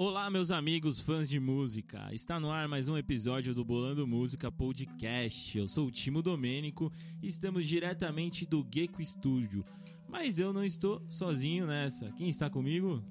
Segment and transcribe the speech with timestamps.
[0.00, 2.08] Olá, meus amigos fãs de música.
[2.12, 5.58] Está no ar mais um episódio do Bolando Música Podcast.
[5.58, 9.64] Eu sou o Timo Domênico e estamos diretamente do Gecko Studio.
[10.08, 12.12] Mas eu não estou sozinho nessa.
[12.12, 13.02] Quem está comigo?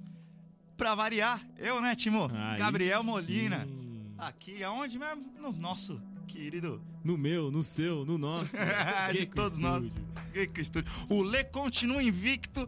[0.78, 2.32] Pra variar, eu, né, Timo?
[2.34, 3.06] Aí Gabriel sim.
[3.06, 3.68] Molina.
[4.18, 5.26] Aqui, aonde mesmo?
[5.42, 6.82] No nosso querido.
[7.04, 8.52] No meu, no seu, no nosso.
[9.12, 9.86] de todos nós.
[10.62, 10.92] Studio.
[11.10, 12.68] O Lê continua invicto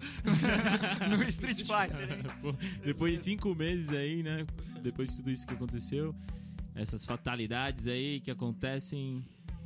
[1.08, 2.23] no Street Fighter, hein?
[2.41, 4.45] Pô, Depois de cinco meses aí, né?
[4.82, 6.16] Depois de tudo isso que aconteceu,
[6.73, 9.23] essas fatalidades aí que acontecem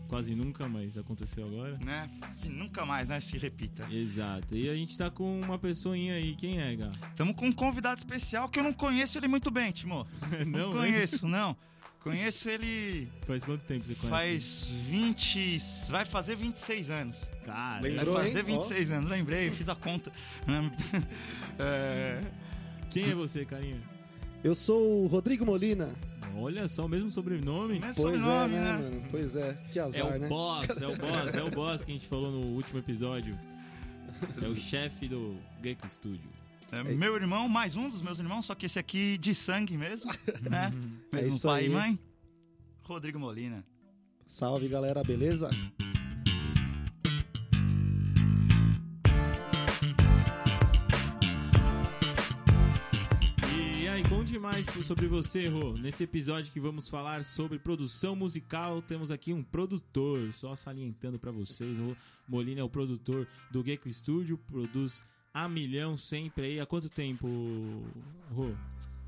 [0.09, 1.77] quase nunca, mas aconteceu agora.
[1.77, 2.09] né?
[2.41, 3.87] Que nunca mais, né, se repita.
[3.91, 4.53] Exato.
[4.55, 6.35] E a gente tá com uma pessoinha aí.
[6.35, 6.91] Quem é, Gá?
[7.09, 10.05] Estamos com um convidado especial que eu não conheço ele muito bem, Timo.
[10.45, 11.55] Não, Não conheço, não.
[12.03, 14.09] Conheço ele Faz quanto tempo você conhece?
[14.09, 15.57] faz 20.
[15.89, 17.17] Vai fazer 26 anos.
[17.45, 18.27] Cara, Vai Lembrou, hein?
[18.27, 20.11] fazer 26 anos, lembrei, fiz a conta.
[21.59, 22.21] É,
[22.89, 23.77] quem é você, carinha?
[24.43, 25.89] Eu sou o Rodrigo Molina.
[26.35, 27.77] Olha só, o mesmo sobrenome.
[27.77, 28.73] É Pois sobrenome, é, né, né?
[28.73, 29.03] mano?
[29.11, 29.57] Pois é.
[29.71, 30.27] Que É azar, o né?
[30.27, 33.37] boss, é o boss, é o boss que a gente falou no último episódio.
[34.41, 36.29] É o chefe do Gecko Studio.
[36.73, 40.11] É, meu irmão, mais um dos meus irmãos, só que esse aqui de sangue mesmo,
[40.49, 40.71] né?
[41.11, 41.65] É Mesmo isso pai aí.
[41.67, 41.99] e mãe.
[42.81, 43.63] Rodrigo Molina.
[44.25, 45.51] Salve, galera, beleza?
[53.79, 55.73] E aí, conte mais sobre você, Rô.
[55.73, 61.31] Nesse episódio que vamos falar sobre produção musical, temos aqui um produtor, só salientando pra
[61.31, 61.77] vocês.
[61.77, 61.95] O
[62.27, 65.03] Molina é o produtor do Gecko Studio, produz
[65.33, 66.59] a milhão sempre aí.
[66.59, 67.27] Há quanto tempo,
[68.31, 68.51] Rô?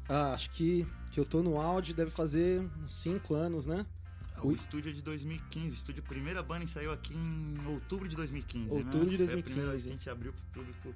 [0.10, 3.86] Ah, acho que, que eu tô no áudio, deve fazer uns 5 anos, né?
[4.44, 4.56] O Ui.
[4.56, 5.68] estúdio é de 2015.
[5.68, 8.70] O estúdio Primeira Bunny saiu aqui em outubro de 2015.
[8.70, 9.18] Outubro né?
[9.18, 9.84] de Foi a primeira vez 2015.
[9.84, 10.94] que a gente abriu pro público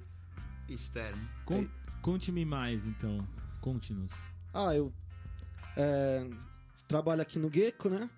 [0.68, 1.28] externo.
[1.46, 1.68] Con-
[2.02, 3.26] Conte-me mais, então.
[3.62, 4.12] Conte-nos.
[4.54, 4.92] Ah, eu
[5.76, 6.28] é,
[6.88, 8.10] trabalho aqui no Gecko, né?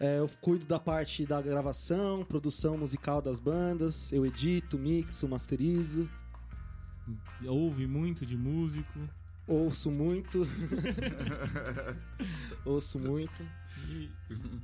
[0.00, 6.08] É, eu cuido da parte da gravação, produção musical das bandas, eu edito, mixo, masterizo,
[7.46, 8.98] Ouve muito de músico.
[9.46, 10.46] ouço muito.
[12.64, 13.42] ouço muito.
[13.88, 14.08] E,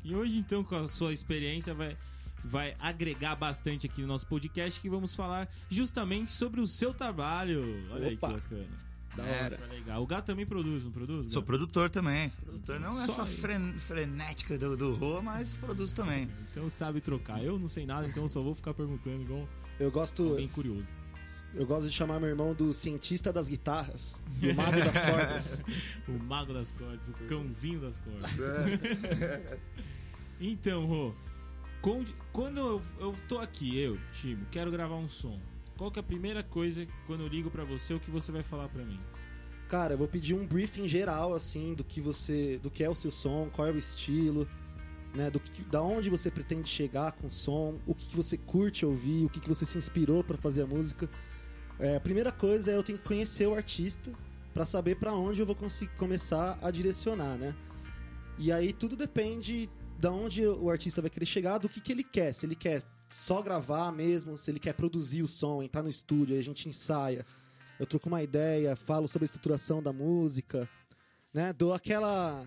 [0.05, 1.97] e hoje, então, com a sua experiência, vai,
[2.45, 7.63] vai agregar bastante aqui no nosso podcast, que vamos falar justamente sobre o seu trabalho.
[7.91, 8.35] Olha aí que Opa.
[8.35, 8.91] bacana.
[9.17, 9.43] Da É.
[9.43, 9.61] hora.
[9.73, 10.03] Legal.
[10.03, 11.33] O Gato também produz, não produz?
[11.33, 11.47] Sou Gato?
[11.47, 12.31] produtor também.
[12.31, 13.35] Sou produtor não Só essa aí.
[13.37, 16.29] fren- frenética do, do Rô, mas produzo também.
[16.51, 17.43] Então sabe trocar.
[17.43, 19.49] Eu não sei nada, então eu só vou ficar perguntando igual
[19.81, 20.87] Eu gosto, alguém curioso.
[21.55, 25.63] Eu gosto de chamar meu irmão do cientista das guitarras, do mago das cordas.
[26.09, 28.31] O mago das cordas, o cãozinho das cordas.
[30.43, 31.13] Então, Rô,
[32.33, 35.37] quando eu, eu tô aqui, eu, Timo, quero gravar um som.
[35.77, 38.43] Qual que é a primeira coisa quando eu ligo pra você, o que você vai
[38.43, 38.99] falar pra mim?
[39.69, 42.95] Cara, eu vou pedir um briefing geral assim do que você, do que é o
[42.95, 44.49] seu som, qual é o estilo,
[45.15, 48.37] né, do que, da onde você pretende chegar com o som, o que, que você
[48.37, 51.09] curte ouvir, o que, que você se inspirou pra fazer a música.
[51.79, 54.13] É, a primeira coisa é eu tenho que conhecer o artista
[54.53, 55.57] pra saber pra onde eu vou
[55.97, 57.55] começar a direcionar, né?
[58.39, 62.03] E aí tudo depende da onde o artista vai querer chegar, do que, que ele
[62.03, 62.33] quer.
[62.33, 66.35] Se ele quer só gravar mesmo, se ele quer produzir o som, entrar no estúdio,
[66.35, 67.25] aí a gente ensaia.
[67.79, 70.69] Eu troco uma ideia, falo sobre a estruturação da música,
[71.33, 71.53] né?
[71.53, 72.47] Dou aquela.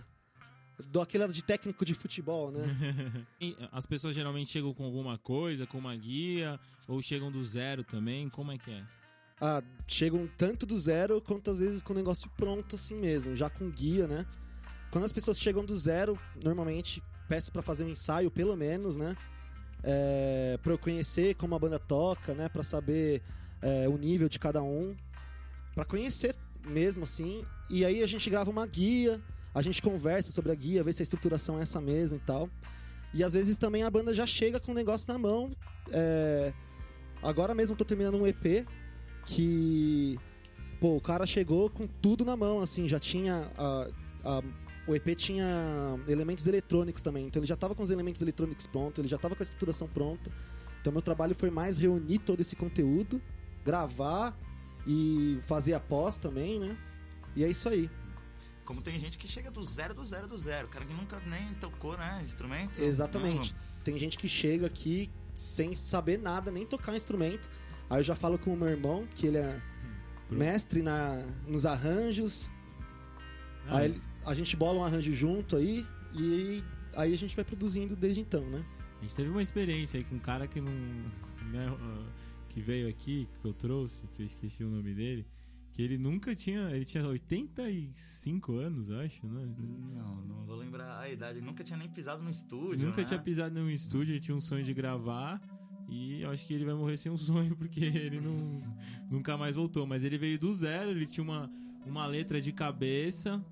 [0.87, 2.61] Dou aquela de técnico de futebol, né?
[3.39, 7.83] E As pessoas geralmente chegam com alguma coisa, com uma guia, ou chegam do zero
[7.83, 8.83] também, como é que é?
[9.39, 13.49] Ah, chegam tanto do zero quanto às vezes com o negócio pronto assim mesmo, já
[13.49, 14.25] com guia, né?
[14.91, 19.15] Quando as pessoas chegam do zero, normalmente peço pra fazer um ensaio, pelo menos, né?
[19.83, 22.47] É, para eu conhecer como a banda toca, né?
[22.47, 23.21] Pra saber
[23.61, 24.95] é, o nível de cada um,
[25.73, 26.35] Pra conhecer
[26.67, 27.43] mesmo assim.
[27.69, 29.19] E aí a gente grava uma guia,
[29.53, 32.49] a gente conversa sobre a guia, vê se a estruturação é essa mesmo e tal.
[33.13, 35.51] E às vezes também a banda já chega com o negócio na mão.
[35.91, 36.51] é,
[37.21, 38.65] Agora mesmo tô terminando um EP
[39.25, 40.17] que
[40.79, 43.87] pô, o cara chegou com tudo na mão, assim, já tinha a,
[44.25, 44.41] a-
[44.85, 48.99] o EP tinha elementos eletrônicos também, então ele já tava com os elementos eletrônicos prontos,
[48.99, 50.29] ele já tava com a estruturação pronta.
[50.81, 53.21] Então meu trabalho foi mais reunir todo esse conteúdo,
[53.63, 54.37] gravar
[54.85, 56.75] e fazer a pós também, né?
[57.33, 57.89] E é isso aí.
[58.65, 60.67] Como tem gente que chega do zero, do zero, do zero.
[60.69, 62.21] Cara que nunca nem tocou, né?
[62.23, 62.81] Instrumento.
[62.81, 63.53] Exatamente.
[63.83, 67.49] Tem gente que chega aqui sem saber nada, nem tocar instrumento.
[67.89, 69.61] Aí eu já falo com o meu irmão, que ele é
[70.27, 72.49] Pro- mestre na, nos arranjos.
[73.67, 76.63] Ah, Aí ele- a gente bola um arranjo junto aí e
[76.95, 78.63] aí a gente vai produzindo desde então, né?
[78.99, 80.71] A gente teve uma experiência aí com um cara que não.
[80.71, 81.77] Né,
[82.49, 85.25] que veio aqui, que eu trouxe, que eu esqueci o nome dele,
[85.73, 86.69] Que ele nunca tinha.
[86.69, 89.51] Ele tinha 85 anos, acho, né?
[89.91, 91.39] Não, não vou lembrar a idade.
[91.39, 92.85] Ele nunca tinha nem pisado no estúdio.
[92.85, 93.07] nunca né?
[93.07, 95.41] tinha pisado num estúdio, ele tinha um sonho de gravar.
[95.89, 98.61] E eu acho que ele vai morrer sem um sonho, porque ele não,
[99.09, 99.87] nunca mais voltou.
[99.87, 101.51] Mas ele veio do zero, ele tinha uma,
[101.87, 103.43] uma letra de cabeça,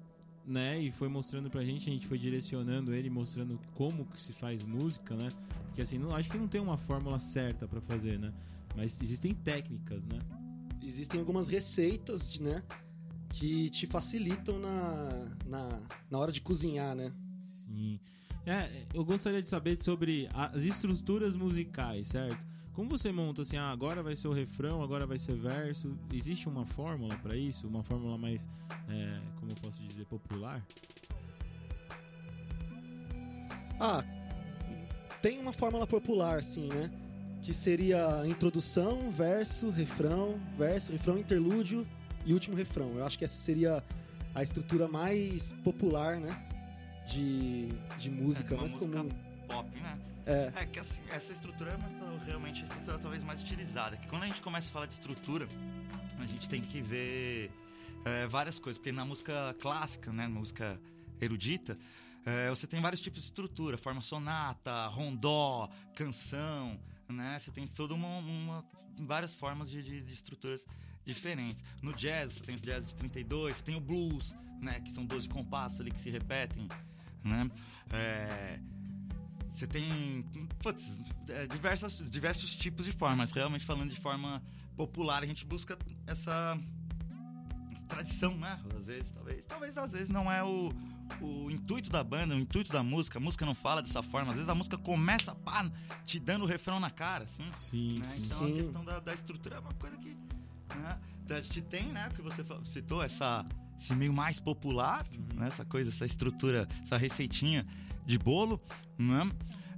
[0.46, 0.80] né?
[0.80, 4.62] E foi mostrando pra gente, a gente foi direcionando ele, mostrando como que se faz
[4.62, 5.30] música, né?
[5.66, 8.32] Porque assim, não, acho que não tem uma fórmula certa pra fazer, né?
[8.76, 10.20] Mas existem técnicas, né?
[10.92, 12.62] Existem algumas receitas, né?
[13.30, 17.14] Que te facilitam na, na, na hora de cozinhar, né?
[17.66, 17.98] Sim.
[18.46, 22.46] É, eu gostaria de saber sobre as estruturas musicais, certo?
[22.74, 25.98] Como você monta assim, ah, agora vai ser o refrão, agora vai ser verso?
[26.12, 27.70] Existe uma fórmula pra isso?
[27.70, 28.50] Uma fórmula mais,
[28.90, 30.62] é, como eu posso dizer, popular?
[33.80, 34.04] Ah,
[35.22, 36.92] tem uma fórmula popular, sim, né?
[37.44, 41.88] Que seria introdução, verso, refrão, verso, refrão, interlúdio
[42.26, 42.96] e último refrão.
[42.98, 43.84] Eu acho que essa seria
[44.36, 46.48] a estrutura mais popular, né?
[47.12, 47.68] De,
[47.98, 49.10] de música, É, uma mais música comum.
[49.48, 50.00] pop, né?
[50.26, 53.98] É, É que assim, essa estrutura é mais- realmente a estrutura talvez mais utilizada.
[53.98, 55.48] Que quando a gente começa a falar de estrutura,
[56.20, 57.52] a gente tem que ver
[58.06, 58.78] é, várias coisas.
[58.78, 60.80] Porque na música clássica, né, na música
[61.20, 61.78] erudita,
[62.24, 63.78] é, você tem vários tipos de estrutura.
[63.80, 66.80] Forma sonata, rondó, canção,
[67.12, 67.38] né?
[67.40, 68.66] Você tem toda uma, uma-
[69.00, 70.66] várias formas de, de- de estruturas
[71.06, 71.64] diferentes.
[71.82, 74.80] No jazz, você tem o jazz de 32, você tem o blues, né?
[74.82, 76.68] Que são 12 compassos ali que se repetem,
[77.24, 77.50] né?
[77.92, 78.60] É,
[79.52, 80.24] você tem
[80.60, 80.98] putz,
[81.28, 83.32] é, diversas, diversos tipos de formas.
[83.32, 84.42] Realmente falando de forma
[84.76, 86.58] popular, a gente busca essa, essa
[87.96, 88.60] tradição, né?
[88.78, 90.72] Às vezes, talvez, talvez às vezes não é o,
[91.22, 93.18] o intuito da banda, o intuito da música.
[93.18, 94.30] A música não fala dessa forma.
[94.30, 95.70] Às vezes a música começa pá,
[96.06, 97.50] te dando o refrão na cara, assim.
[97.56, 98.06] Sim, né?
[98.08, 98.26] sim.
[98.26, 98.52] Então Sim.
[98.52, 100.18] a questão da, da estrutura é uma coisa que
[100.76, 101.00] né?
[101.30, 102.10] a gente tem, né?
[102.16, 103.46] Que você citou essa
[103.80, 105.04] esse meio mais popular,
[105.34, 105.48] né?
[105.48, 107.66] essa coisa, essa estrutura, essa receitinha
[108.06, 108.62] de bolo,
[108.98, 109.30] né?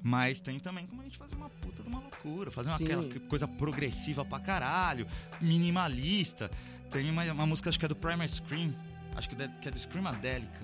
[0.05, 3.07] Mas tem também como a gente fazer uma puta de uma loucura, fazer uma, aquela
[3.07, 5.07] que- coisa progressiva pra caralho,
[5.39, 6.51] minimalista.
[6.93, 8.73] Tem uma, uma música, acho que é do Primer Scream,
[9.15, 10.61] acho que, é- que é do Screamadélica.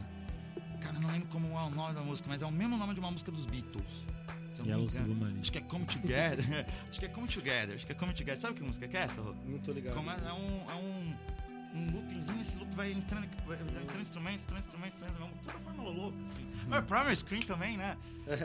[0.80, 2.94] Cara, eu não lembro como é o nome da música, mas é o mesmo nome
[2.94, 4.06] de uma música dos Beatles.
[4.66, 5.08] Yellow engano.
[5.08, 5.40] Submarine.
[5.40, 6.66] Acho que é Come Together.
[6.90, 7.76] acho que é Come Together.
[7.76, 8.40] Acho que é Come Together.
[8.42, 9.34] Sabe que música que é essa, Rô?
[9.46, 9.96] não tô ligado.
[9.96, 11.16] Como é, é um, é um,
[11.80, 15.54] um loopingzinho, esse loop vai entrando, vai entrando instrumentos, entrando instrumentos, entrando é uma puta
[15.60, 16.18] fórmula louca.
[16.18, 16.66] Assim.
[16.68, 17.98] Mas Primer Screen também, né?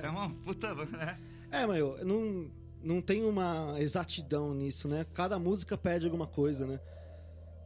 [0.03, 0.75] É uma puta.
[0.75, 1.19] Né?
[1.51, 2.51] É, mas eu não,
[2.83, 5.05] não tem uma exatidão nisso, né?
[5.15, 6.81] Cada música pede alguma coisa, né?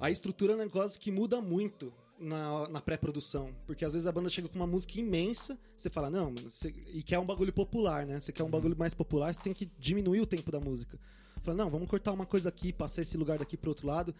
[0.01, 3.51] A estrutura é um negócio que muda muito na, na pré-produção.
[3.67, 6.73] Porque às vezes a banda chega com uma música imensa, você fala, não, mano, você,
[6.93, 8.19] e quer um bagulho popular, né?
[8.21, 10.99] Você quer um bagulho mais popular, você tem que diminuir o tempo da música.
[11.43, 14.15] Fala, não, vamos cortar uma coisa aqui, passar esse lugar daqui pro outro lado.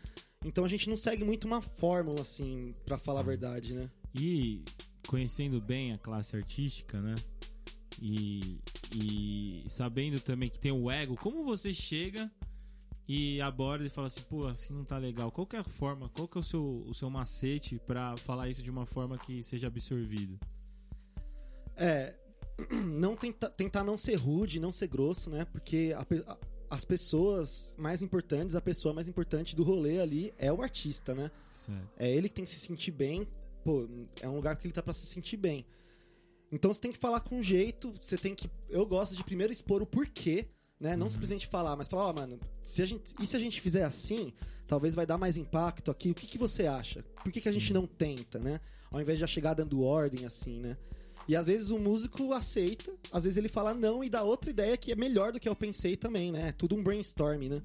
[0.45, 3.91] Então a gente não segue muito uma fórmula, assim, pra falar a verdade, né?
[4.15, 4.63] E
[5.07, 7.15] conhecendo bem a classe artística, né?
[8.01, 8.61] E,
[8.95, 12.31] e sabendo também que tem o ego, como você chega
[13.09, 15.33] e aborda e fala assim, pô, assim não tá legal.
[15.33, 18.49] Qual que é a forma, qual que é o seu, o seu macete pra falar
[18.51, 20.39] isso de uma forma que seja absorvido?
[21.77, 22.15] É,
[22.85, 25.45] não tenta, tentar não ser rude, não ser grosso, né?
[25.47, 26.03] Porque a
[26.33, 26.39] a-
[26.71, 31.31] as pessoas mais importantes, a pessoa mais importante do rolê ali é o artista, né?
[31.51, 31.89] Certo.
[31.97, 33.27] É ele que tem que se sentir bem.
[33.65, 33.89] Pô,
[34.21, 35.65] é um lugar que ele tá pra se sentir bem.
[36.53, 38.51] Então você tem que falar com jeito, você tem que.
[38.69, 40.47] Eu gosto de primeiro expor o porquê,
[40.81, 40.97] né?
[40.97, 43.85] Não simplesmente falar, mas falar, ó, mano, se a gente, e se a gente fizer
[43.85, 44.33] assim,
[44.67, 46.11] talvez vai dar mais impacto aqui.
[46.11, 47.03] O que, que você acha?
[47.23, 48.61] Por que, que a gente não tenta, né?
[48.91, 50.75] Ao invés de já chegar dando ordem assim, né?
[51.27, 54.77] E às vezes o músico aceita, às vezes ele fala não e dá outra ideia
[54.79, 56.49] que é melhor do que eu pensei também, né?
[56.49, 57.63] É tudo um brainstorm, né?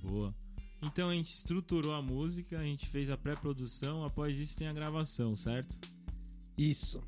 [0.00, 0.34] Boa.
[0.80, 4.72] Então a gente estruturou a música, a gente fez a pré-produção, após isso tem a
[4.72, 5.76] gravação, certo?
[6.56, 7.02] Isso.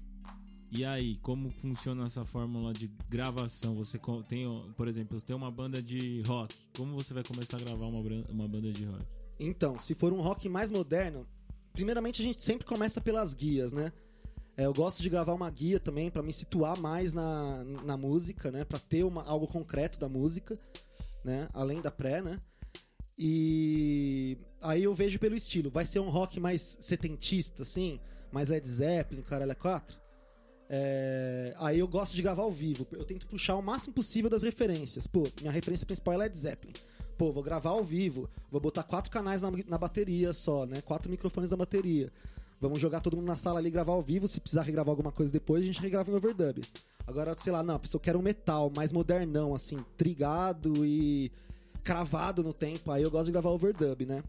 [0.72, 3.74] E aí, como funciona essa fórmula de gravação?
[3.76, 4.46] Você tem,
[4.76, 6.54] por exemplo, tem uma banda de rock.
[6.76, 9.04] Como você vai começar a gravar uma, uma banda de rock?
[9.38, 11.24] Então, se for um rock mais moderno,
[11.72, 13.92] primeiramente a gente sempre começa pelas guias, né?
[14.56, 18.50] É, eu gosto de gravar uma guia também pra me situar mais na, na música,
[18.50, 18.64] né?
[18.64, 20.58] Pra ter uma, algo concreto da música,
[21.24, 21.46] né?
[21.52, 22.40] Além da pré, né?
[23.18, 25.70] E aí eu vejo pelo estilo.
[25.70, 28.00] Vai ser um rock mais setentista, assim?
[28.32, 30.05] Mais Led Zeppelin, Caralho 4?
[30.68, 32.86] É, aí eu gosto de gravar ao vivo.
[32.92, 35.06] Eu tento puxar o máximo possível das referências.
[35.06, 36.74] Pô, minha referência principal é Led Zeppelin.
[37.16, 38.28] Pô, vou gravar ao vivo.
[38.50, 40.80] Vou botar quatro canais na, na bateria só, né?
[40.82, 42.10] Quatro microfones na bateria.
[42.60, 44.26] Vamos jogar todo mundo na sala ali e gravar ao vivo.
[44.26, 46.60] Se precisar regravar alguma coisa depois, a gente regrava em overdub.
[47.06, 51.30] Agora, sei lá, não, a pessoa quer um metal mais modernão, assim, trigado e
[51.84, 52.90] cravado no tempo.
[52.90, 54.22] Aí eu gosto de gravar overdub, né?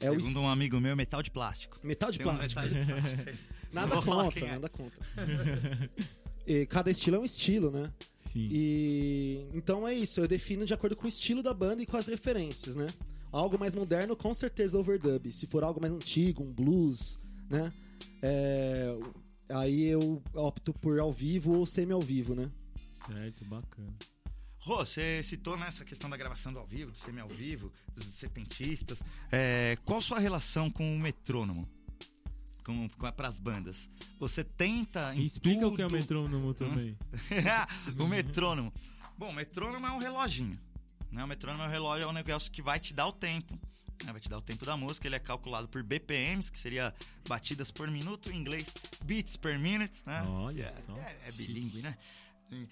[0.00, 1.78] É o Segundo um amigo meu, metal de plástico.
[1.84, 2.60] metal de Tem um plástico.
[2.60, 3.38] metal de plástico.
[3.72, 4.50] Nada contra, é.
[4.50, 4.98] nada contra.
[6.46, 7.92] E cada estilo é um estilo, né?
[8.16, 8.48] Sim.
[8.50, 11.96] E então é isso, eu defino de acordo com o estilo da banda e com
[11.96, 12.86] as referências, né?
[13.30, 15.30] Algo mais moderno, com certeza overdub.
[15.30, 17.72] Se for algo mais antigo, um blues, né?
[18.20, 18.98] É,
[19.50, 22.50] aí eu opto por ao vivo ou semi ao vivo, né?
[22.92, 23.94] Certo, bacana.
[24.58, 28.04] Rô, você citou nessa questão da gravação do ao vivo, do semi ao vivo, dos
[28.14, 28.98] setentistas.
[29.30, 31.68] É, qual sua relação com o metrônomo?
[32.64, 33.88] Com, com, pras bandas?
[34.18, 35.14] Você tenta.
[35.14, 36.96] em explica o que é o tudo- metrônomo também.
[37.98, 38.72] o metrônomo.
[39.18, 40.58] Bom, o metrônomo é um reloginho.
[41.10, 41.22] Né?
[41.24, 43.58] O metrônomo é um relógio, é um negócio que vai te dar o tempo.
[44.04, 44.12] né?
[44.12, 45.06] Vai te dar o tempo da música.
[45.06, 46.94] Ele é calculado por BPMs, que seria
[47.28, 48.66] batidas por minuto, em inglês,
[49.04, 50.02] beats per minute.
[50.06, 50.22] Né?
[50.22, 50.96] Olha é, só.
[50.96, 51.96] É, é bilíngue, né?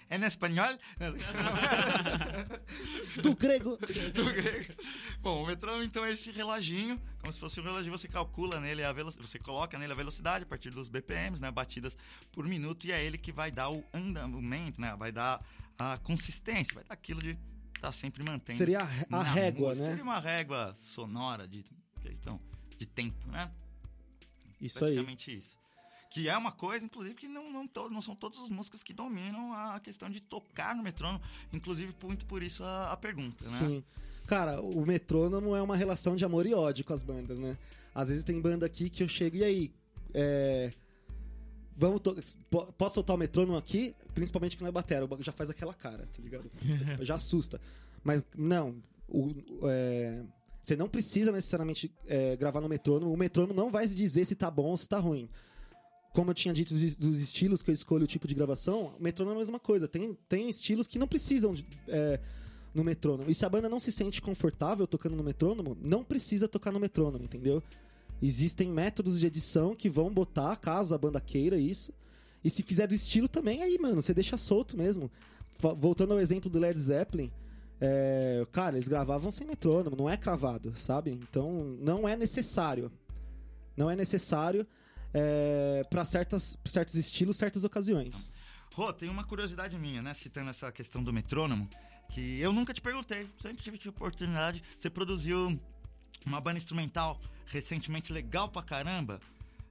[0.09, 0.77] É em espanhol?
[3.21, 3.77] Do grego!
[4.13, 4.73] Do grego.
[5.21, 8.83] Bom, o metrônomo então é esse reloginho, como se fosse um relógio, você calcula nele
[8.83, 11.97] a velocidade, você coloca nele a velocidade a partir dos BPMs, né, batidas
[12.31, 15.43] por minuto, e é ele que vai dar o andamento, né, vai dar
[15.77, 17.31] a consistência, vai dar aquilo de
[17.75, 18.57] estar tá sempre mantendo.
[18.57, 19.83] Seria a, a régua, música.
[19.83, 19.89] né?
[19.89, 21.65] Seria uma régua sonora de
[22.01, 22.39] questão
[22.77, 23.49] de tempo, né?
[24.59, 24.93] Isso aí.
[24.93, 25.60] Praticamente isso.
[26.11, 28.93] Que é uma coisa, inclusive, que não, não, to- não são todos os músicos que
[28.93, 31.23] dominam a questão de tocar no metrônomo.
[31.53, 33.57] Inclusive, muito por isso a, a pergunta, né?
[33.59, 33.83] Sim.
[34.27, 37.57] Cara, o metrônomo é uma relação de amor e ódio com as bandas, né?
[37.95, 39.71] Às vezes tem banda aqui que eu chego e aí.
[40.13, 40.71] É...
[41.75, 42.01] Vamos
[42.77, 43.95] Posso soltar o metrônomo aqui?
[44.13, 46.51] Principalmente que não é batera, o bagulho já faz aquela cara, tá ligado?
[47.01, 47.59] já assusta.
[48.03, 48.75] Mas não,
[49.07, 49.33] o-
[49.69, 50.23] é,
[50.61, 53.11] você não precisa necessariamente é, gravar no metrônomo.
[53.13, 55.27] O metrônomo não vai dizer se tá bom ou se tá ruim.
[56.13, 59.03] Como eu tinha dito dos, dos estilos que eu escolho o tipo de gravação, o
[59.03, 59.87] metrônomo é a mesma coisa.
[59.87, 62.19] Tem, tem estilos que não precisam de, é,
[62.73, 63.29] no metrônomo.
[63.29, 66.79] E se a banda não se sente confortável tocando no metrônomo, não precisa tocar no
[66.79, 67.61] metrônomo, entendeu?
[68.21, 71.93] Existem métodos de edição que vão botar, caso a banda queira isso.
[72.43, 75.09] E se fizer do estilo também, aí, mano, você deixa solto mesmo.
[75.77, 77.31] Voltando ao exemplo do Led Zeppelin,
[77.79, 81.11] é, cara, eles gravavam sem metrônomo, não é cravado, sabe?
[81.11, 82.91] Então, não é necessário.
[83.75, 84.67] Não é necessário
[85.13, 86.57] é, para certos
[86.95, 88.31] estilos, certas ocasiões.
[88.73, 90.13] Rô, tem uma curiosidade minha, né?
[90.13, 91.67] Citando essa questão do metrônomo,
[92.13, 94.63] que eu nunca te perguntei, sempre tive a oportunidade.
[94.77, 95.57] Você produziu
[96.25, 99.19] uma banda instrumental recentemente legal pra caramba.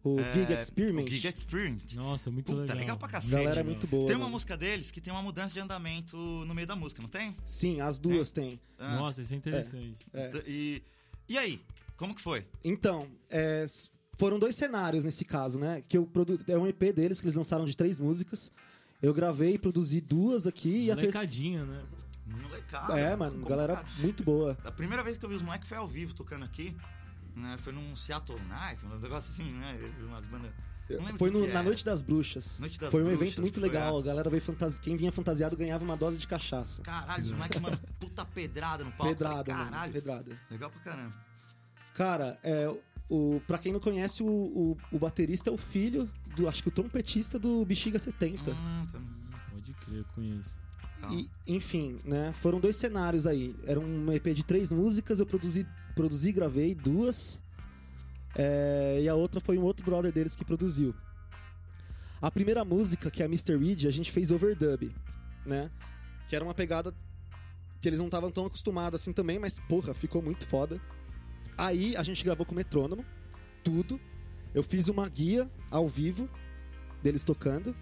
[0.03, 1.93] O É, Gig Experiment, O Gig Experiment.
[1.95, 2.77] Nossa, muito Puta, legal.
[2.79, 3.33] legal pra cacete.
[3.33, 4.07] galera é muito boa.
[4.07, 4.33] Tem uma mano.
[4.33, 7.37] música deles que tem uma mudança de andamento no meio da música, não tem?
[7.45, 8.59] Sim, as duas tem.
[8.79, 9.99] Ah, Nossa, isso é interessante.
[10.15, 10.43] É.
[10.47, 10.83] E,
[11.29, 11.61] e aí?
[11.99, 12.47] Como que foi?
[12.65, 13.67] Então, é,
[14.21, 15.83] foram dois cenários nesse caso, né?
[15.89, 16.39] Que eu produ...
[16.47, 18.53] É um EP deles que eles lançaram de três músicas.
[19.01, 21.19] Eu gravei e produzi duas aqui e a terceira.
[21.19, 21.83] Molecadinha, né?
[22.27, 23.01] Molecada.
[23.01, 23.87] É, mano, galera cara.
[23.99, 24.57] muito boa.
[24.63, 26.77] A primeira vez que eu vi os moleques foi ao vivo tocando aqui.
[27.35, 27.57] Né?
[27.59, 29.93] Foi num Seattle Night, um negócio assim, né?
[30.07, 30.53] Umas bandas.
[31.17, 31.63] Foi no- que na era.
[31.63, 32.59] Noite das Bruxas.
[32.59, 33.97] Noite das Foi um Bruxas, evento muito legal.
[33.99, 34.81] a- galera veio fantasi...
[34.81, 36.83] Quem vinha fantasiado ganhava uma dose de cachaça.
[36.83, 39.15] Caralho, os moleques, mano, puta pedrada no palco.
[39.15, 39.71] Pedrada, Falei, mano.
[39.71, 40.37] Caralho, Pedrada.
[40.51, 41.15] legal pra caramba.
[41.95, 42.73] Cara, é,
[43.11, 46.69] o, pra quem não conhece, o, o, o baterista é o filho do, acho que
[46.69, 48.51] o trompetista do Bexiga 70.
[48.53, 49.01] Hum, tá-
[49.53, 50.57] Pode crer, eu conheço.
[51.03, 51.15] legal.
[51.19, 52.33] E, enfim, né?
[52.35, 53.55] Foram dois cenários aí.
[53.67, 57.41] Era um EP de três músicas, eu produzi, produzi e gravei duas.
[58.35, 60.95] É, e a outra foi um outro brother deles que produziu.
[62.23, 63.57] A primeira música, que é a Mr.
[63.57, 64.91] Reed, a gente fez overdub,
[65.45, 65.69] né?
[66.29, 66.95] Que era uma pegada
[67.81, 70.79] que eles não estavam tão acostumados assim também, mas porra, ficou muito foda.
[71.57, 73.05] Aí a gente gravou com metrônomo,
[73.63, 74.01] tudo.
[74.55, 76.29] Eu fiz uma guia ao vivo
[77.03, 77.75] deles tocando,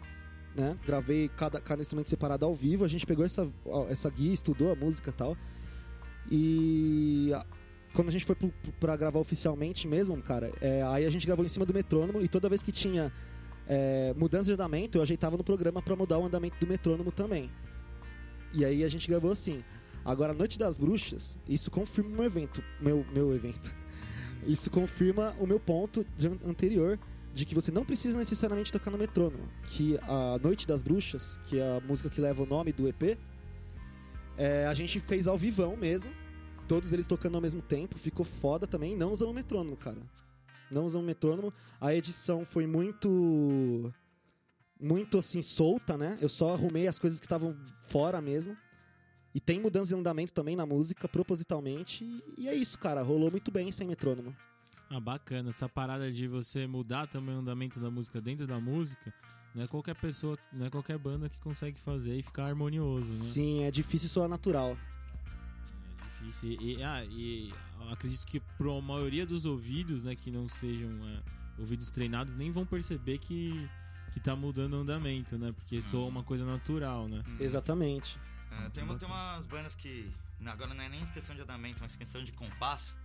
[0.54, 0.76] né?
[0.84, 2.84] Gravei cada, cada instrumento separado ao vivo.
[2.84, 3.48] A gente pegou essa,
[3.88, 5.36] essa guia, estudou a música e tal.
[6.30, 7.32] E
[7.94, 8.36] quando a gente foi
[8.78, 12.28] pra gravar oficialmente mesmo, cara, é, aí a gente gravou em cima do metrônomo e
[12.28, 13.12] toda vez que tinha
[13.66, 17.50] é, mudança de andamento, eu ajeitava no programa pra mudar o andamento do metrônomo também.
[18.52, 19.62] E aí a gente gravou assim.
[20.04, 22.62] Agora, Noite das Bruxas, isso confirma o meu evento.
[22.80, 23.74] Meu, meu evento.
[24.46, 26.06] Isso confirma o meu ponto
[26.46, 26.96] anterior
[27.34, 29.48] de que você não precisa necessariamente tocar no metrônomo.
[29.66, 33.18] Que a Noite das Bruxas, que é a música que leva o nome do EP,
[34.36, 36.10] é, a gente fez ao vivão mesmo.
[36.66, 37.98] Todos eles tocando ao mesmo tempo.
[37.98, 39.98] Ficou foda também, não usando metrônomo, cara.
[40.70, 41.52] Não usando metrônomo.
[41.80, 43.92] A edição foi muito.
[44.80, 46.16] Muito assim, solta, né?
[46.20, 47.56] Eu só arrumei as coisas que estavam
[47.88, 48.56] fora mesmo.
[49.38, 52.04] E tem mudança de andamento também na música, propositalmente.
[52.36, 53.02] E, é isso, cara.
[53.02, 54.34] Rolou muito bem sem metrônomo.
[54.90, 55.50] Ah, bacana.
[55.50, 59.14] Essa parada de você mudar também o andamento da música dentro da música,
[59.54, 63.14] não é qualquer pessoa, não é qualquer banda que consegue fazer e ficar harmonioso, né?
[63.14, 64.76] Sim, é difícil soar natural.
[66.00, 66.60] É difícil.
[66.60, 67.54] E, ah, e
[67.92, 71.22] acredito que para a maioria dos ouvidos, né, que não sejam é,
[71.60, 73.70] ouvidos treinados, nem vão perceber que,
[74.12, 75.52] que tá mudando o andamento, né?
[75.52, 77.22] Porque soa uma coisa natural, né?
[77.28, 77.36] Hum.
[77.38, 78.18] Exatamente.
[78.50, 80.10] É, tem, uma- tem umas bandas que.
[80.46, 82.96] Agora não é nem questão de andamento, mas questão de compasso.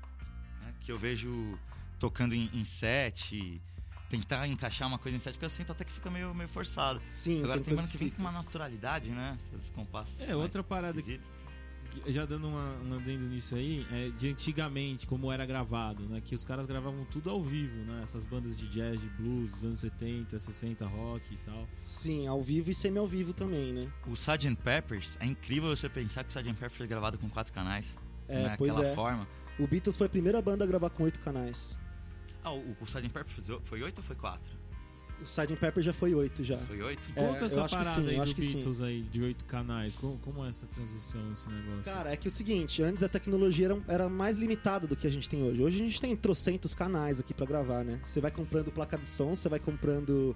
[0.61, 1.59] né, que eu vejo
[1.99, 3.61] tocando em, em set.
[4.09, 7.01] Tentar encaixar uma coisa em set, que eu sinto até que fica meio, meio forçado.
[7.07, 9.35] Sim, Agora tem coisa banda que vem com uma naturalidade, né?
[9.57, 10.13] Esses compassos.
[10.21, 11.27] É, outra parada que, esquisitos.
[11.47, 11.52] que-
[12.07, 16.21] já dando uma, um adendo nisso aí, é de antigamente, como era gravado, né?
[16.23, 18.01] Que os caras gravavam tudo ao vivo, né?
[18.03, 21.67] Essas bandas de jazz, de blues, dos anos 70, 60, rock e tal.
[21.79, 23.91] Sim, ao vivo e semi ao vivo também, né?
[24.07, 24.55] O Sgt.
[24.63, 26.53] Peppers, é incrível você pensar que o Sgt.
[26.53, 27.95] Peppers foi gravado com quatro canais.
[28.27, 28.55] É, né?
[28.57, 28.95] pois Aquela é.
[28.95, 29.27] forma.
[29.59, 31.77] O Beatles foi a primeira banda a gravar com oito canais.
[32.43, 33.09] Ah, o, o Sgt.
[33.09, 34.62] Peppers foi- foi oito ou foi quatro?
[35.23, 35.55] O Sgt.
[35.55, 36.57] Pepper já foi oito já.
[36.57, 37.09] Foi oito?
[37.15, 38.53] É, Conta essa parada sim, aí do que sim.
[38.55, 39.95] Beatles aí, de oito canais.
[39.95, 41.83] Como, como é essa transição, esse negócio?
[41.83, 45.09] Cara, é que o seguinte, antes a tecnologia era, era mais limitada do que a
[45.09, 45.63] gente tem hoje.
[45.63, 48.01] Hoje a gente tem trocentos canais aqui pra gravar, né?
[48.03, 50.35] Você vai comprando placa de som, você vai comprando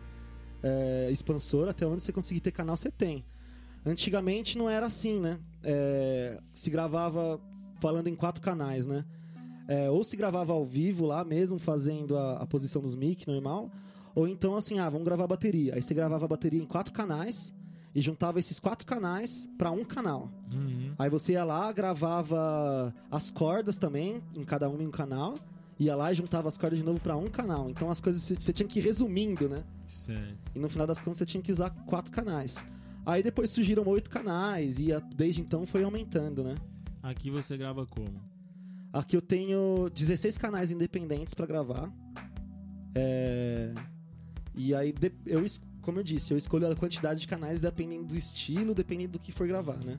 [0.64, 3.26] é, expansor, até onde você conseguir ter canal, você tem.
[3.86, 5.38] Antigamente não era assim, né?
[5.64, 7.42] É, se gravava
[7.82, 9.06] falando em quatro canais, né?
[9.68, 13.70] É, ou se gravava ao vivo lá mesmo, fazendo a, a posição dos mic normal,
[14.18, 15.76] ou então assim, ah, vamos gravar a bateria.
[15.76, 17.54] Aí você gravava a bateria em quatro canais
[17.94, 20.32] e juntava esses quatro canais pra um canal.
[20.52, 20.92] Uhum.
[20.98, 25.36] Aí você ia lá, gravava as cordas também, em cada um em um canal.
[25.80, 27.70] Ia lá e juntava as cordas de novo pra um canal.
[27.70, 29.64] Então as coisas você- tinha que ir resumindo, né?
[29.88, 30.52] Certo.
[30.56, 32.56] E no final das contas você tinha que usar quatro canais.
[33.06, 36.56] Aí depois surgiram oito canais e a- desde então foi aumentando, né?
[37.04, 38.20] Aqui você grava como?
[38.92, 41.92] Aqui eu tenho 16 canais independentes pra gravar.
[42.96, 43.72] É,
[44.58, 44.94] E aí,
[45.26, 45.46] eu,
[45.82, 49.32] como eu disse, eu escolho a quantidade de canais dependendo do estilo, dependendo do que
[49.32, 49.98] for gravar, né?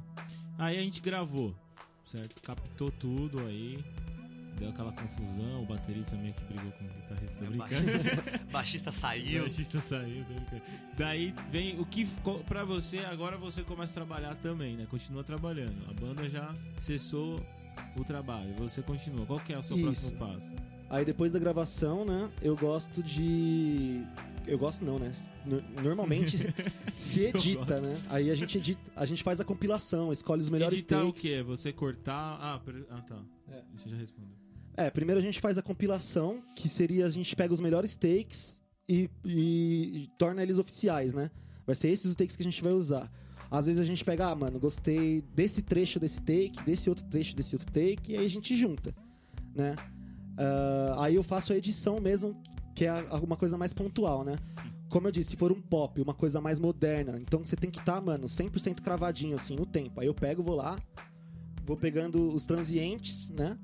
[0.58, 1.54] Aí a gente gravou,
[2.04, 2.42] certo?
[2.42, 3.82] Captou tudo aí.
[4.58, 7.86] Deu aquela confusão, o baterista meio que brigou com o guitarrista, brincando.
[7.92, 9.40] baixista, baixista O saiu.
[9.42, 10.62] baixista saiu, tô brincando.
[10.98, 14.84] Daí vem o que ficou pra você, agora você começa a trabalhar também, né?
[14.90, 15.88] Continua trabalhando.
[15.88, 17.40] A banda já cessou
[17.96, 19.24] o trabalho, você continua.
[19.26, 20.12] Qual que é o seu Isso.
[20.12, 20.50] próximo passo?
[20.90, 24.02] Aí depois da gravação, né, eu gosto de.
[24.48, 25.12] Eu gosto não, né?
[25.44, 26.38] No- Normalmente
[26.98, 28.00] se edita, né?
[28.08, 31.22] Aí a gente edita, a gente faz a compilação, escolhe os melhores Editar o takes.
[31.22, 31.42] quê?
[31.42, 32.38] Você cortar...
[32.40, 33.18] Ah, per- ah tá.
[33.50, 33.62] É.
[33.76, 34.34] Você já respondeu.
[34.76, 38.56] É, primeiro a gente faz a compilação, que seria a gente pega os melhores takes
[38.88, 41.30] e, e- e torna eles oficiais, né?
[41.66, 43.10] Vai ser esses os takes que a gente vai usar.
[43.50, 47.34] Às vezes a gente pega, ah, mano, gostei desse trecho desse take, desse outro trecho
[47.36, 48.94] desse outro take, e aí a gente junta,
[49.54, 49.74] né?
[50.36, 52.40] Ah, aí eu faço a edição mesmo,
[52.78, 54.38] que é a- uma coisa mais pontual, né?
[54.88, 57.80] Como eu disse, se for um pop, uma coisa mais moderna, então você tem que
[57.80, 60.00] estar, mano, 100% cravadinho, assim, no tempo.
[60.00, 60.78] Aí eu pego, vou lá,
[61.66, 63.58] vou pegando os transientes, né?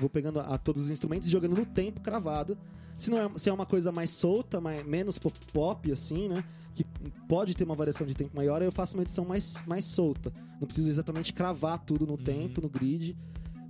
[0.00, 2.56] Vou pegando a, todos os instrumentos e jogando no tempo cravado.
[2.96, 5.18] Se, não é, se é uma coisa mais solta, mais, menos
[5.52, 6.42] pop, assim, né?
[6.74, 6.82] Que
[7.28, 10.32] pode ter uma variação de tempo maior, aí eu faço uma edição mais, mais solta.
[10.58, 12.24] Não preciso exatamente cravar tudo no Uhum.
[12.24, 13.14] tempo, no grid.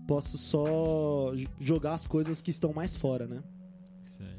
[0.07, 3.43] Posso só jogar as coisas que estão mais fora, né?
[4.05, 4.36] Certo.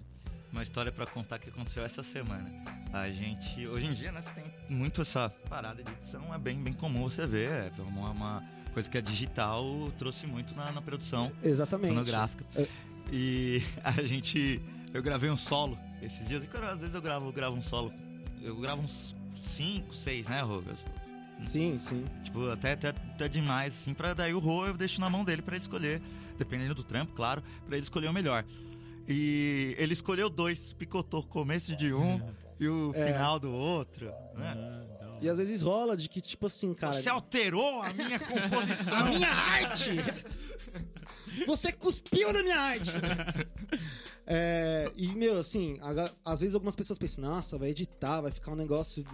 [0.57, 2.51] Uma história pra contar que aconteceu essa semana.
[2.91, 6.59] A gente, hoje em dia, né, você tem muito essa parada de edição, é bem,
[6.59, 7.71] bem comum você ver.
[7.77, 8.43] É uma, uma
[8.73, 9.63] coisa que a digital
[9.99, 11.93] trouxe muito na, na produção Exatamente.
[11.93, 12.43] fonográfica.
[12.55, 12.67] É.
[13.11, 14.59] E a gente.
[14.91, 17.61] Eu gravei um solo esses dias, e quando, às vezes eu gravo, eu gravo um
[17.61, 17.93] solo.
[18.41, 20.79] Eu gravo uns 5, 6, né, Rogas?
[21.39, 22.03] Sim, sim.
[22.23, 25.43] Tipo, até, até, até demais, assim, pra daí o Rô eu deixo na mão dele
[25.43, 26.01] pra ele escolher,
[26.35, 28.43] dependendo do trampo, claro, pra ele escolher o melhor.
[29.07, 32.19] E ele escolheu dois, picotou o começo de um
[32.59, 33.07] e o É.
[33.13, 34.53] final do outro, né?
[35.01, 35.17] Hora.
[35.21, 36.93] E às vezes rola de que, tipo assim, cara.
[36.93, 38.97] Você alterou a minha composição.
[38.97, 39.91] A minha arte!
[41.47, 42.91] Você cuspiu na minha arte!
[44.25, 45.79] É, e, meu, assim,
[46.25, 49.05] às vezes algumas pessoas pensam, nossa, vai editar, vai ficar um negócio.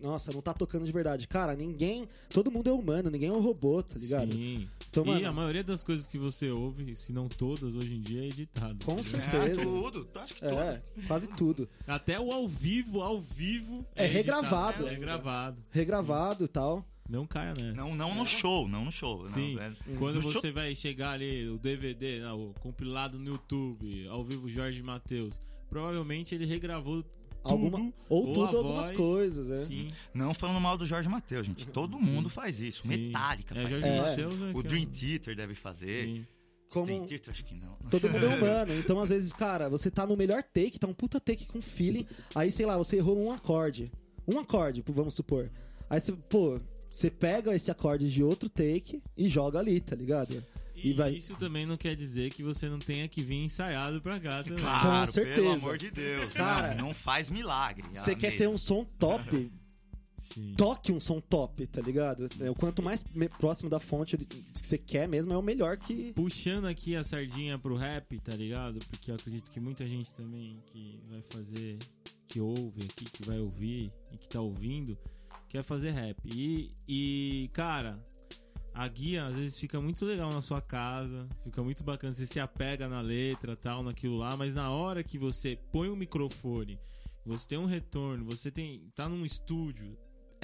[0.00, 1.26] Nossa, não tá tocando de verdade.
[1.28, 2.06] Cara, ninguém.
[2.30, 4.32] Todo mundo é humano, ninguém é um robô, tá ligado?
[4.32, 4.68] Sim.
[4.92, 8.00] Então, e mano, a maioria das coisas que você ouve, se não todas, hoje em
[8.02, 8.84] dia é editado.
[8.84, 9.20] Com entendeu?
[9.20, 9.60] É, certeza.
[9.62, 10.52] tudo, acho que tudo.
[10.60, 11.68] É, quase tudo.
[11.86, 13.78] Até o ao vivo, ao vivo.
[13.96, 14.88] É editado, regravado.
[14.88, 15.62] É gravado.
[15.72, 16.84] Regravado e tal.
[17.08, 17.74] Não caia nessa.
[17.74, 19.26] Não, não no show, não no show.
[19.26, 19.54] Sim.
[19.54, 23.28] Não, é- Quando No show- você vai chegar ali, o DVD, não, o compilado no
[23.30, 25.34] YouTube, ao vivo Jorge Matheus,
[25.70, 27.02] provavelmente ele regravou
[27.42, 27.52] tudo.
[27.52, 29.64] Alguma- Ou, ou tudo, algumas voz, coisas, é.
[29.66, 31.66] Sim, Não falando mal do Jorge Matheus, gente.
[31.68, 32.82] Todo mundo faz isso.
[32.82, 32.88] sim.
[32.88, 33.96] Metallica é, faz Jorge É.
[33.98, 34.06] isso.
[34.08, 36.06] Matheus é O é Dream Theater deve fazer.
[36.06, 36.26] Sim.
[36.70, 37.76] Como Dream Theater acho que não.
[37.90, 38.74] todo mundo é humano.
[38.78, 42.06] Então, às vezes, cara, você tá no melhor take, tá um puta take com feeling.
[42.34, 43.90] Aí, sei lá, você errou um acorde.
[44.26, 45.50] Um acorde, vamos supor.
[45.90, 46.58] Aí você, pô,
[46.90, 50.42] você pega esse acorde de outro take e joga ali, tá ligado?
[50.82, 54.00] E, E vai- isso também não quer dizer que você não tenha que vir ensaiado
[54.00, 54.58] pra cá também.
[54.58, 55.34] Claro, Com certeza.
[55.36, 56.32] pelo amor de Deus.
[56.32, 57.84] Cara, não, não faz milagre.
[57.94, 58.38] Você quer mesmo.
[58.38, 59.50] ter um som top,
[60.20, 60.54] Sim.
[60.56, 62.28] toque um som top, tá ligado?
[62.40, 63.04] É, o quanto mais
[63.38, 66.12] próximo da fonte que você quer mesmo, é o melhor que.
[66.14, 68.78] Puxando aqui a sardinha pro rap, tá ligado?
[68.88, 71.78] Porque eu acredito que muita gente também que vai fazer,
[72.28, 74.96] que ouve aqui, que vai ouvir e que tá ouvindo,
[75.48, 76.16] quer fazer rap.
[76.24, 77.98] E, e cara,
[78.74, 82.40] a guia às vezes fica muito legal na sua casa, fica muito bacana, você se
[82.40, 86.78] apega na letra, tal, naquilo lá, mas na hora que você põe o microfone,
[87.24, 89.96] você tem um retorno, você tem tá num estúdio,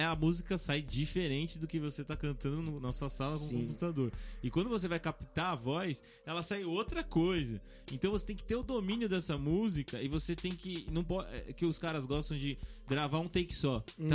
[0.05, 3.47] a música sai diferente do que você tá cantando no- na sua sala com o
[3.49, 3.61] Sim.
[3.67, 4.11] computador.
[4.41, 7.59] E quando você vai captar a voz, ela sai outra coisa.
[7.91, 11.27] Então você tem que ter o domínio dessa música e você tem que não pode
[11.35, 12.57] é que os caras gostam de
[12.87, 13.83] gravar um take só.
[13.97, 14.09] Uhum.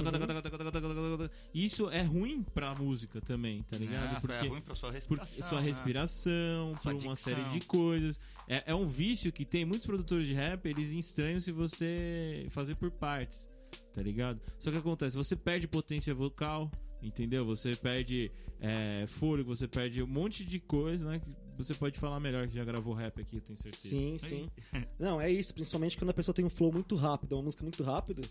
[1.54, 4.16] Isso é ruim pra música também, tá ligado?
[4.16, 5.48] Ah, Porque é ruim pra sua respiração.
[5.48, 5.66] sua né?
[5.66, 7.16] respiração, Sua por uma dicção.
[7.16, 8.18] série de coisas.
[8.48, 12.74] É, é um vício que tem muitos produtores de rap, eles estranham se você fazer
[12.76, 13.46] por partes,
[13.94, 14.40] tá ligado?
[14.58, 17.46] Só que acontece, você perde potência vocal, entendeu?
[17.46, 18.28] Você perde
[18.60, 21.20] é, fôlego, você perde um monte de coisa, né?
[21.20, 23.88] que Você pode falar melhor que já gravou rap aqui, eu tenho certeza.
[23.88, 24.46] Sim, sim.
[24.98, 25.54] Não, é isso.
[25.54, 28.22] Principalmente quando a pessoa tem um flow muito rápido, uma música muito rápida,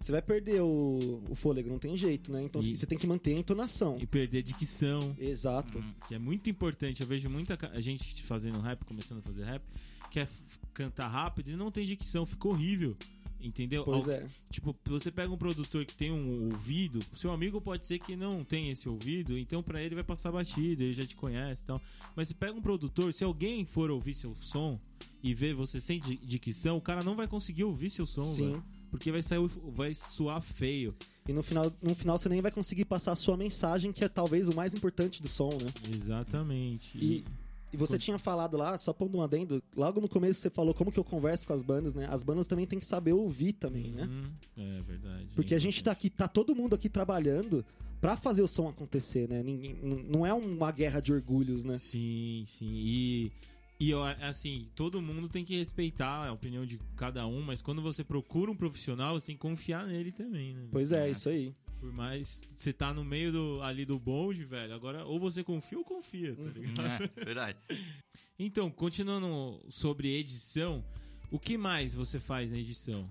[0.00, 2.42] você vai perder o, o fôlego, não tem jeito, né?
[2.42, 3.96] Então E- você tem que manter a entonação.
[4.00, 5.78] E perder dicção, Exato.
[5.78, 5.94] Hum.
[6.08, 7.00] que é muito importante.
[7.02, 9.62] Eu vejo muita gente fazendo rap, começando a fazer rap,
[10.10, 10.28] quer
[10.74, 12.96] cantar rápido e não tem dicção, fica horrível.
[13.42, 13.84] Entendeu?
[13.84, 14.24] Pois é.
[14.50, 18.44] Tipo, você pega um produtor que tem um ouvido, seu amigo pode ser que não
[18.44, 21.80] tenha esse ouvido, então pra ele vai passar batido, ele já te conhece e tal.
[22.14, 24.78] Mas você pega um produtor, se alguém for ouvir seu som
[25.22, 28.62] e ver você sem di- dicção, o cara não vai conseguir ouvir seu som, Sim.
[28.90, 29.40] porque vai sair,
[29.74, 30.94] vai suar feio.
[31.28, 34.08] E no final, no final você nem vai conseguir passar a sua mensagem, que é
[34.08, 35.68] talvez o mais importante do som, né?
[35.94, 36.98] Exatamente.
[36.98, 37.24] E,
[37.72, 40.92] e você tinha falado lá, só pondo um adendo, logo no começo você falou como
[40.92, 42.06] que eu converso com as bandas, né?
[42.10, 44.04] As bandas também têm que saber ouvir também, né?
[44.04, 45.28] Uhum, É verdade.
[45.34, 47.64] Porque a gente tá aqui, tá todo mundo aqui trabalhando
[48.00, 49.42] pra fazer o som acontecer, né?
[49.42, 49.76] Ninguém,
[50.08, 51.78] não é uma guerra de orgulhos, né?
[51.78, 52.66] Sim, sim.
[52.68, 53.32] E,
[53.80, 58.04] e assim, todo mundo tem que respeitar a opinião de cada um, mas quando você
[58.04, 60.66] procura um profissional, você tem que confiar nele também, né?
[60.70, 61.10] Pois é, É.
[61.10, 61.54] isso aí.
[61.82, 65.76] Por mais você tá no meio do, ali do bonde, velho, agora ou você confia
[65.76, 67.10] ou confia, tá ligado?
[67.16, 67.58] É, verdade.
[68.38, 70.84] Então, continuando sobre edição,
[71.30, 73.04] o que mais você faz na edição?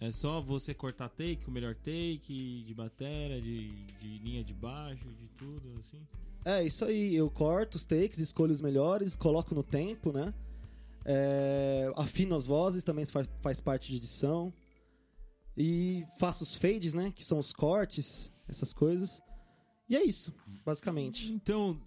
[0.00, 5.08] É só você cortar take, o melhor take, de bateria, de, de linha de baixo,
[5.08, 6.00] de tudo, assim?
[6.42, 7.14] É, isso aí.
[7.14, 10.32] Eu corto os takes, escolho os melhores, coloco no tempo, né?
[11.04, 14.52] É, afino as vozes, também faz, faz parte de edição.
[15.60, 17.12] E faço os fades, né?
[17.14, 19.20] Que são os cortes, essas coisas.
[19.88, 20.32] E é isso,
[20.64, 21.32] basicamente.
[21.32, 21.80] Então,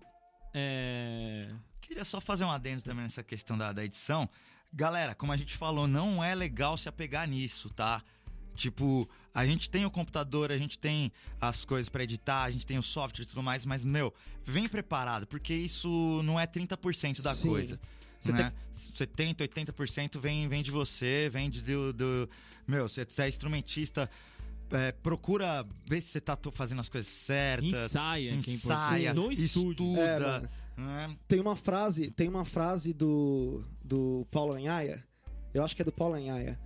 [0.53, 1.47] é...
[1.79, 4.29] Queria só fazer um adendo também nessa questão da, da edição.
[4.73, 8.03] Galera, como a gente falou, não é legal se apegar nisso, tá?
[8.55, 12.65] Tipo, a gente tem o computador, a gente tem as coisas pra editar, a gente
[12.65, 17.21] tem o software e tudo mais, mas, meu, vem preparado, porque isso não é 30%
[17.21, 17.49] da Sim.
[17.49, 17.79] coisa.
[18.21, 18.53] Você né?
[18.75, 22.29] 70, 80% vem, vem de você, vem de, do, do-
[22.67, 24.09] Meu, você é instrumentista,
[24.71, 27.67] é, procura ver se você tá to- fazendo as coisas certas.
[27.67, 29.13] ensaia, é Ensaia.
[29.13, 29.85] No estúdio.
[29.93, 31.17] estuda, É, né?
[31.27, 34.99] Tem uma frase, tem uma frase do, do Paulo Anhaia.
[35.53, 36.57] Eu acho que é do Paulo Anhaia.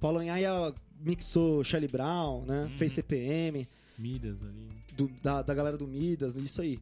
[0.00, 2.62] Paulo Anhaia mixou Charlie Brown, né?
[2.64, 2.76] Uhum.
[2.76, 3.66] Fez CPM,
[3.98, 4.68] Midas ali.
[4.96, 6.78] do- da, da galera do Midas, isso aí.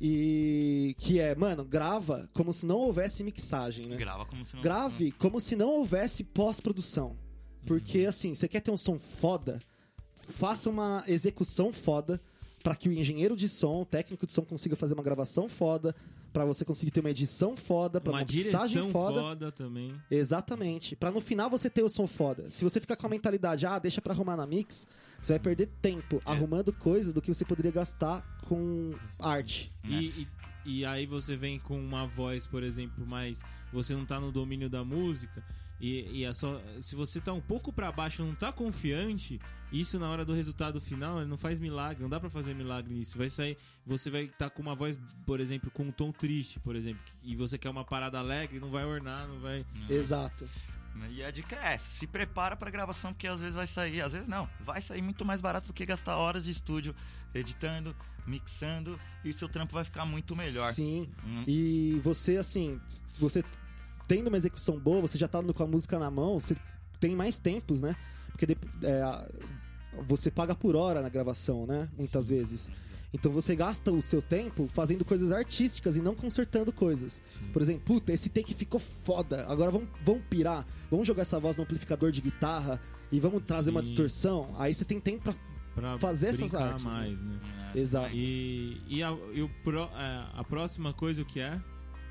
[0.00, 3.96] E que é, mano, grava como se não houvesse mixagem, né?
[3.96, 4.62] Grava como se não...
[4.62, 7.18] Grave como se não houvesse pós-produção.
[7.66, 9.60] Porque, assim, você quer ter um som foda,
[10.30, 12.18] faça uma execução foda
[12.62, 15.94] pra que o engenheiro de som, o técnico de som consiga fazer uma gravação foda,
[16.32, 19.20] pra você conseguir ter uma edição foda, pra uma, Uma mixagem direção foda.
[19.20, 19.50] foda.
[19.52, 19.92] também.
[20.10, 20.94] Exatamente.
[20.94, 22.50] Pra no final você ter o som foda.
[22.50, 24.86] Se você ficar com a mentalidade, ah, deixa pra arrumar na mix,
[25.20, 26.30] você vai perder tempo É.
[26.30, 29.70] arrumando coisa do que você poderia gastar com arte.
[29.82, 30.02] Né?
[30.02, 30.28] E,
[30.66, 33.42] e, e aí você vem com uma voz, por exemplo, mas
[33.72, 35.42] você não tá no domínio da música.
[35.80, 39.40] E, e a sua, se você tá um pouco pra baixo, não tá confiante,
[39.72, 42.92] isso na hora do resultado final, ele não faz milagre, não dá pra fazer milagre
[42.92, 43.16] nisso.
[43.16, 46.76] Vai sair, você vai estar com uma voz, por exemplo, com um tom triste, por
[46.76, 49.64] exemplo, e você quer uma parada alegre, não vai ornar, não vai.
[49.88, 50.46] Exato.
[51.10, 54.12] E a dica é essa: se prepara pra gravação, porque às vezes vai sair, às
[54.12, 56.94] vezes não, vai sair muito mais barato do que gastar horas de estúdio
[57.34, 60.72] editando, mixando, e seu trampo vai ficar muito melhor.
[60.74, 61.08] Sim.
[61.24, 61.44] Hum.
[61.46, 63.42] E você, assim, se você
[64.14, 66.56] tendo uma execução boa, você já tá com a música na mão, você
[66.98, 67.94] tem mais tempos, né?
[68.32, 69.24] Porque é, a-
[70.08, 71.88] você paga por hora na gravação, né?
[71.96, 72.68] Muitas vezes.
[73.14, 77.20] Então você gasta o seu tempo fazendo coisas artísticas e não consertando coisas.
[77.24, 77.44] Sim.
[77.52, 79.46] Por exemplo, puta, esse take ficou foda.
[79.48, 80.66] Agora vamos, vamos pirar.
[80.90, 82.80] Vamos jogar essa voz no amplificador de guitarra
[83.12, 83.86] e vamos trazer uma Sim.
[83.86, 84.52] distorção.
[84.58, 85.34] Aí você tem tempo pra.
[85.74, 86.90] Pra fazer essas artes, né?
[86.90, 87.40] mais, né?
[87.76, 88.10] Exato.
[88.12, 91.60] E, e, a, e o pro- é, a próxima coisa, o que é?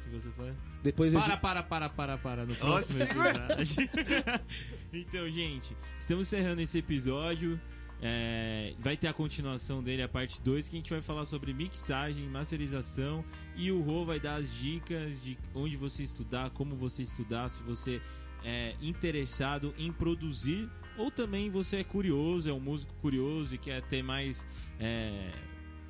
[0.04, 0.54] Que você foi?
[0.82, 3.90] Depois Para, para, para, para, para, no próximo episódio.
[4.94, 7.60] então, gente, estamos encerrando esse episódio.
[8.02, 11.54] É, vai ter a continuação dele, a parte 2, que a gente vai falar sobre
[11.54, 13.26] mixagem, masterização
[13.58, 17.62] e o Rô vai dar as dicas de onde você estudar, como você estudar, se
[17.62, 18.02] você
[18.42, 23.82] é interessado em produzir ou também você é curioso, é um músico curioso e quer
[23.82, 24.48] ter mais
[24.80, 25.32] é,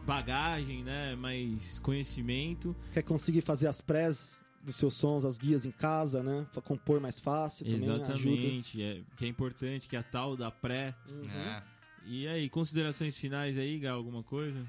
[0.03, 2.75] bagagem, né, mais conhecimento.
[2.91, 6.45] quer conseguir fazer as prés dos seus sons, as guias em casa, né?
[6.51, 8.03] Pra compor mais fácil também ajuda.
[8.03, 10.95] Exatamente, é, que é importante, que é a tal da pré.
[11.09, 11.29] Uhum.
[11.29, 11.63] É.
[12.05, 14.65] E aí, considerações finais aí, Gal, alguma coisa?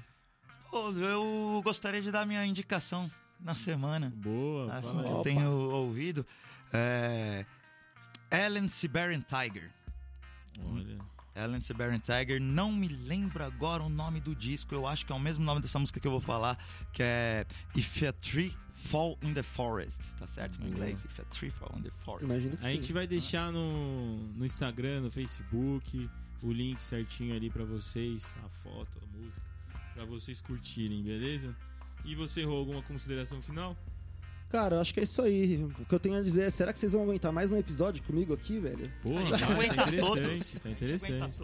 [0.69, 3.09] Pô, eu gostaria de dar minha indicação
[3.39, 4.11] na semana.
[4.15, 5.23] Boa, Assim, fala que eu Opa.
[5.23, 6.25] tenho ouvido.
[6.73, 7.45] É...
[8.31, 9.71] Ellen Siberian Tiger.
[10.63, 10.97] Olha,
[11.35, 15.15] Ellen Siberian Tiger, não me lembro agora o nome do disco, eu acho que é
[15.15, 16.57] o mesmo nome dessa música que eu vou falar,
[16.93, 20.97] que é If a Tree Fall in the Forest, tá certo em inglês?
[21.05, 22.25] If a Tree Fall in the Forest.
[22.25, 22.75] Imagino que a sim.
[22.75, 26.09] gente vai deixar no, no Instagram, no Facebook,
[26.43, 29.45] o link certinho ali pra vocês, a foto, a música,
[29.93, 31.55] pra vocês curtirem, beleza?
[32.03, 33.77] E você, Rô, alguma consideração final?
[34.49, 35.63] Cara, eu acho que é isso aí.
[35.63, 38.03] O que eu tenho a dizer é, será que vocês vão aguentar mais um episódio
[38.03, 38.83] comigo aqui, velho?
[39.05, 40.17] Aguenta tá todos.
[40.17, 41.37] interessante, tá interessante.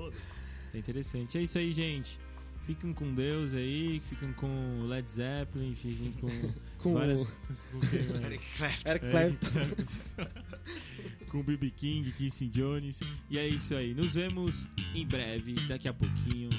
[0.72, 1.38] Tá interessante.
[1.38, 2.20] É isso aí, gente.
[2.68, 6.28] Fiquem com Deus aí, fiquem com Led Zeppelin, fiquem com
[6.84, 7.22] Com várias...
[7.22, 7.26] o
[7.72, 8.26] com quem mais?
[8.26, 8.90] Eric Clapton.
[8.90, 10.28] Eric É, Clapton.
[11.32, 11.72] com B.B.
[11.72, 13.00] King, Quincy Jones.
[13.30, 13.94] E é isso aí.
[13.94, 16.50] Nos vemos em breve, daqui a pouquinho.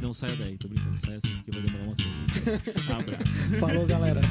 [0.00, 0.98] Não saia daí, tô brincando.
[0.98, 2.26] Saia assim porque vai demorar uma semana.
[2.98, 3.44] Abraço.
[3.60, 4.22] Falou, galera.